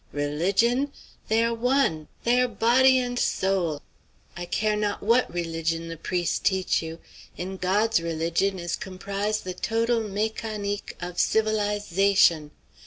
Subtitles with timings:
[0.13, 0.91] Religion?
[1.27, 2.07] They are one!
[2.23, 3.83] They are body and soul!
[4.35, 6.97] I care not what religion the priest teach you;
[7.37, 12.49] in God's religion is comprise' the total mécanique of civilize ation.